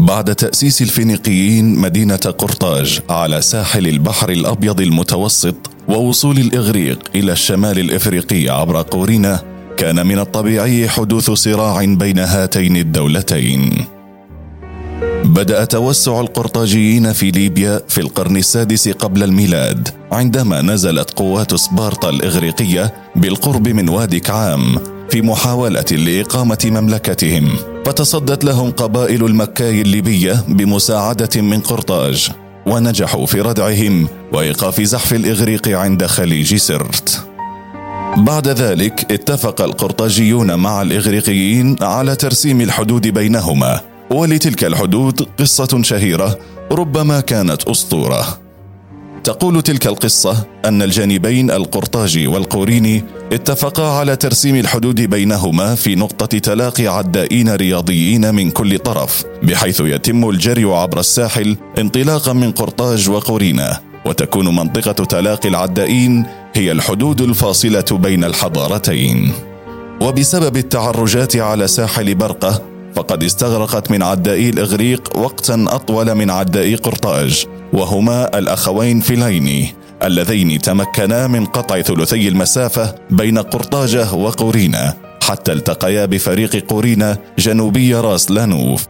بعد 0.00 0.34
تأسيس 0.34 0.82
الفينيقيين 0.82 1.74
مدينة 1.74 2.16
قرطاج 2.16 3.00
على 3.10 3.42
ساحل 3.42 3.86
البحر 3.86 4.30
الأبيض 4.30 4.80
المتوسط 4.80 5.54
ووصول 5.88 6.38
الإغريق 6.38 6.98
إلى 7.14 7.32
الشمال 7.32 7.78
الإفريقي 7.78 8.48
عبر 8.48 8.82
قورينا 8.82 9.40
كان 9.76 10.06
من 10.06 10.18
الطبيعي 10.18 10.88
حدوث 10.88 11.30
صراع 11.30 11.84
بين 11.84 12.18
هاتين 12.18 12.76
الدولتين. 12.76 13.84
بدأ 15.24 15.64
توسع 15.64 16.20
القرطاجيين 16.20 17.12
في 17.12 17.30
ليبيا 17.30 17.80
في 17.88 18.00
القرن 18.00 18.36
السادس 18.36 18.88
قبل 18.88 19.22
الميلاد 19.22 19.88
عندما 20.12 20.62
نزلت 20.62 21.10
قوات 21.10 21.54
سبارتا 21.54 22.08
الإغريقية 22.08 22.94
بالقرب 23.16 23.68
من 23.68 23.88
وادي 23.88 24.20
كعام. 24.20 24.78
في 25.10 25.22
محاولة 25.22 25.84
لإقامة 25.92 26.58
مملكتهم 26.64 27.56
فتصدت 27.86 28.44
لهم 28.44 28.70
قبائل 28.70 29.24
المكاي 29.24 29.80
الليبية 29.80 30.44
بمساعدة 30.48 31.40
من 31.42 31.60
قرطاج 31.60 32.30
ونجحوا 32.66 33.26
في 33.26 33.40
ردعهم 33.40 34.08
وإيقاف 34.32 34.80
زحف 34.80 35.12
الإغريق 35.12 35.68
عند 35.68 36.06
خليج 36.06 36.54
سرت. 36.56 37.26
بعد 38.16 38.48
ذلك 38.48 39.12
اتفق 39.12 39.60
القرطاجيون 39.60 40.54
مع 40.54 40.82
الإغريقيين 40.82 41.76
على 41.80 42.16
ترسيم 42.16 42.60
الحدود 42.60 43.08
بينهما 43.08 43.80
ولتلك 44.10 44.64
الحدود 44.64 45.28
قصة 45.38 45.82
شهيرة 45.82 46.38
ربما 46.72 47.20
كانت 47.20 47.62
أسطورة. 47.62 48.49
تقول 49.24 49.62
تلك 49.62 49.86
القصة 49.86 50.46
أن 50.64 50.82
الجانبين 50.82 51.50
القرطاجي 51.50 52.26
والقوريني 52.26 53.04
اتفقا 53.32 53.98
على 53.98 54.16
ترسيم 54.16 54.56
الحدود 54.56 55.00
بينهما 55.00 55.74
في 55.74 55.94
نقطة 55.94 56.38
تلاقي 56.38 56.86
عدائين 56.86 57.54
رياضيين 57.54 58.34
من 58.34 58.50
كل 58.50 58.78
طرف 58.78 59.24
بحيث 59.42 59.80
يتم 59.80 60.28
الجري 60.28 60.64
عبر 60.64 61.00
الساحل 61.00 61.56
انطلاقا 61.78 62.32
من 62.32 62.52
قرطاج 62.52 63.10
وقورينا 63.10 63.80
وتكون 64.06 64.56
منطقة 64.56 65.04
تلاقي 65.04 65.48
العدائين 65.48 66.26
هي 66.54 66.72
الحدود 66.72 67.20
الفاصلة 67.20 67.84
بين 67.90 68.24
الحضارتين. 68.24 69.32
وبسبب 70.00 70.56
التعرجات 70.56 71.36
على 71.36 71.66
ساحل 71.68 72.14
برقة 72.14 72.62
فقد 72.94 73.24
استغرقت 73.24 73.90
من 73.90 74.02
عدائي 74.02 74.48
الإغريق 74.48 75.16
وقتا 75.16 75.64
أطول 75.68 76.14
من 76.14 76.30
عدائي 76.30 76.74
قرطاج 76.74 77.46
وهما 77.72 78.38
الأخوين 78.38 79.00
فيليني 79.00 79.74
اللذين 80.02 80.58
تمكنا 80.58 81.26
من 81.26 81.46
قطع 81.46 81.80
ثلثي 81.80 82.28
المسافة 82.28 82.94
بين 83.10 83.38
قرطاجة 83.38 84.14
وقورينا 84.14 84.94
حتى 85.22 85.52
التقيا 85.52 86.06
بفريق 86.06 86.66
قورينا 86.68 87.18
جنوبي 87.38 87.94
راس 87.94 88.30
لانوف. 88.30 88.86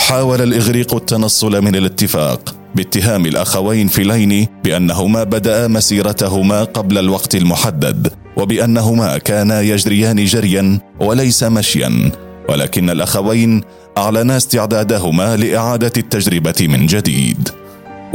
حاول 0.00 0.42
الإغريق 0.42 0.94
التنصل 0.94 1.62
من 1.64 1.76
الاتفاق 1.76 2.54
باتهام 2.74 3.26
الأخوين 3.26 3.88
فيليني 3.88 4.48
بأنهما 4.64 5.24
بدأ 5.24 5.68
مسيرتهما 5.68 6.64
قبل 6.64 6.98
الوقت 6.98 7.34
المحدد 7.34 8.12
وبأنهما 8.36 9.18
كانا 9.18 9.60
يجريان 9.60 10.24
جريا 10.24 10.78
وليس 11.00 11.42
مشيا. 11.42 12.10
ولكن 12.48 12.90
الأخوين 12.90 13.62
أعلنا 13.98 14.36
استعدادهما 14.36 15.36
لإعادة 15.36 15.92
التجربة 15.96 16.54
من 16.60 16.86
جديد. 16.86 17.48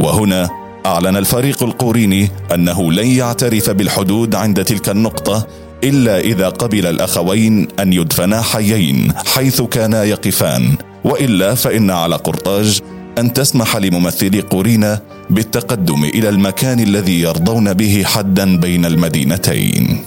وهنا 0.00 0.48
أعلن 0.86 1.16
الفريق 1.16 1.62
القوريني 1.62 2.30
أنه 2.54 2.92
لن 2.92 3.06
يعترف 3.06 3.70
بالحدود 3.70 4.34
عند 4.34 4.64
تلك 4.64 4.88
النقطة 4.88 5.46
إلا 5.84 6.18
إذا 6.20 6.48
قبل 6.48 6.86
الأخوين 6.86 7.68
أن 7.80 7.92
يدفنا 7.92 8.42
حيين 8.42 9.12
حيث 9.26 9.62
كانا 9.62 10.04
يقفان. 10.04 10.76
وإلا 11.04 11.54
فإن 11.54 11.90
على 11.90 12.16
قرطاج 12.16 12.80
أن 13.18 13.32
تسمح 13.32 13.76
لممثلي 13.76 14.40
قورينا 14.40 15.00
بالتقدم 15.30 16.04
إلى 16.04 16.28
المكان 16.28 16.80
الذي 16.80 17.20
يرضون 17.20 17.72
به 17.74 18.02
حدا 18.04 18.56
بين 18.56 18.84
المدينتين. 18.84 20.04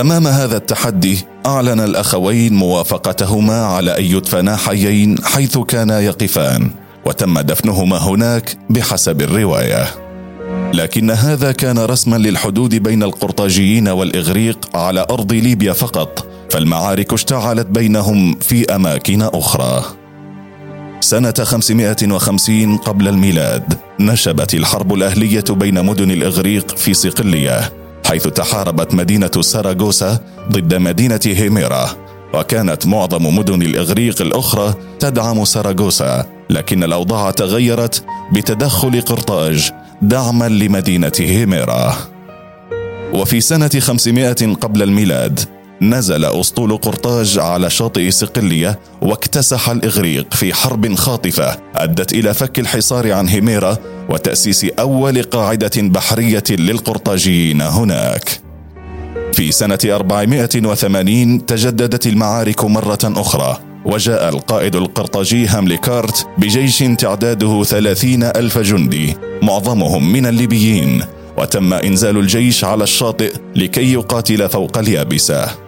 أمام 0.00 0.26
هذا 0.26 0.56
التحدي 0.56 1.24
أعلن 1.46 1.80
الأخوين 1.80 2.54
موافقتهما 2.54 3.64
على 3.64 3.98
أن 3.98 4.04
يدفنا 4.04 4.56
حيين 4.56 5.16
حيث 5.24 5.58
كانا 5.58 6.00
يقفان 6.00 6.70
وتم 7.04 7.40
دفنهما 7.40 7.96
هناك 7.96 8.58
بحسب 8.70 9.22
الرواية. 9.22 9.86
لكن 10.74 11.10
هذا 11.10 11.52
كان 11.52 11.78
رسما 11.78 12.16
للحدود 12.16 12.74
بين 12.74 13.02
القرطاجيين 13.02 13.88
والإغريق 13.88 14.76
على 14.76 15.06
أرض 15.10 15.32
ليبيا 15.32 15.72
فقط 15.72 16.26
فالمعارك 16.50 17.12
اشتعلت 17.12 17.66
بينهم 17.66 18.38
في 18.38 18.74
أماكن 18.74 19.22
أخرى. 19.22 19.84
سنة 21.00 21.34
550 21.42 22.76
قبل 22.76 23.08
الميلاد 23.08 23.74
نشبت 24.00 24.54
الحرب 24.54 24.94
الأهلية 24.94 25.44
بين 25.50 25.84
مدن 25.84 26.10
الإغريق 26.10 26.76
في 26.76 26.94
صقلية. 26.94 27.85
حيث 28.08 28.28
تحاربت 28.28 28.94
مدينة 28.94 29.30
ساراغوسا 29.40 30.18
ضد 30.52 30.74
مدينة 30.74 31.20
هيميرا 31.24 31.90
وكانت 32.34 32.86
معظم 32.86 33.38
مدن 33.38 33.62
الإغريق 33.62 34.22
الأخرى 34.22 34.74
تدعم 35.00 35.44
ساراغوسا 35.44 36.26
لكن 36.50 36.84
الأوضاع 36.84 37.30
تغيرت 37.30 38.04
بتدخل 38.32 39.00
قرطاج 39.00 39.70
دعما 40.02 40.48
لمدينة 40.48 41.12
هيميرا. 41.20 41.96
وفي 43.14 43.40
سنة 43.40 43.70
500 43.80 44.32
قبل 44.54 44.82
الميلاد 44.82 45.40
نزل 45.82 46.24
أسطول 46.24 46.76
قرطاج 46.76 47.38
على 47.38 47.70
شاطئ 47.70 48.10
صقلية 48.10 48.78
واكتسح 49.02 49.70
الإغريق 49.70 50.34
في 50.34 50.54
حرب 50.54 50.94
خاطفة 50.94 51.56
أدت 51.76 52.12
إلى 52.12 52.34
فك 52.34 52.58
الحصار 52.58 53.12
عن 53.12 53.28
هيميرا 53.28 53.78
وتأسيس 54.08 54.64
أول 54.64 55.22
قاعدة 55.22 55.70
بحرية 55.76 56.44
للقرطاجيين 56.50 57.60
هناك. 57.60 58.40
في 59.32 59.52
سنة 59.52 59.78
480 59.84 61.46
تجددت 61.46 62.06
المعارك 62.06 62.64
مرة 62.64 62.98
أخرى 63.04 63.58
وجاء 63.84 64.28
القائد 64.28 64.76
القرطاجي 64.76 65.46
هامليكارت 65.46 66.26
بجيش 66.38 66.78
تعداده 66.78 67.62
ثلاثين 67.62 68.22
ألف 68.22 68.58
جندي 68.58 69.16
معظمهم 69.42 70.12
من 70.12 70.26
الليبيين 70.26 71.02
وتم 71.38 71.72
إنزال 71.72 72.16
الجيش 72.16 72.64
على 72.64 72.84
الشاطئ 72.84 73.32
لكي 73.56 73.92
يقاتل 73.92 74.48
فوق 74.48 74.78
اليابسة. 74.78 75.65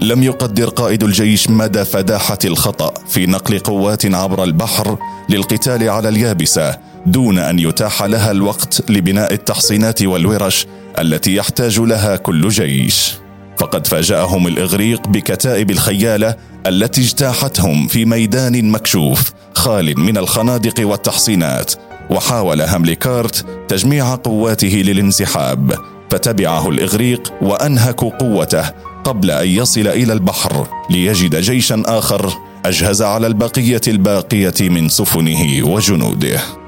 لم 0.00 0.22
يقدر 0.22 0.68
قائد 0.68 1.02
الجيش 1.04 1.50
مدى 1.50 1.84
فداحة 1.84 2.38
الخطأ 2.44 2.94
في 3.08 3.26
نقل 3.26 3.58
قوات 3.58 4.14
عبر 4.14 4.44
البحر 4.44 4.98
للقتال 5.28 5.88
على 5.88 6.08
اليابسة 6.08 6.78
دون 7.06 7.38
أن 7.38 7.58
يتاح 7.58 8.02
لها 8.02 8.30
الوقت 8.30 8.90
لبناء 8.90 9.34
التحصينات 9.34 10.02
والورش 10.02 10.66
التي 10.98 11.34
يحتاج 11.34 11.80
لها 11.80 12.16
كل 12.16 12.48
جيش. 12.48 13.12
فقد 13.58 13.86
فاجأهم 13.86 14.46
الإغريق 14.46 15.08
بكتائب 15.08 15.70
الخيالة 15.70 16.34
التي 16.66 17.00
اجتاحتهم 17.00 17.88
في 17.88 18.04
ميدان 18.04 18.70
مكشوف 18.70 19.32
خال 19.54 20.00
من 20.00 20.18
الخنادق 20.18 20.86
والتحصينات 20.88 21.72
وحاول 22.10 22.60
هامليكارت 22.60 23.44
تجميع 23.68 24.14
قواته 24.14 24.82
للانسحاب 24.86 25.78
فتبعه 26.10 26.68
الإغريق 26.68 27.32
وأنهكوا 27.42 28.10
قوته 28.10 28.70
قبل 29.04 29.30
أن 29.30 29.48
يصل 29.48 29.86
إلى 29.88 30.12
البحر 30.12 30.66
ليجد 30.90 31.36
جيشا 31.36 31.82
آخر 31.86 32.32
أجهز 32.64 33.02
على 33.02 33.26
البقية 33.26 33.80
الباقية 33.88 34.54
من 34.60 34.88
سفنه 34.88 35.66
وجنوده. 35.68 36.63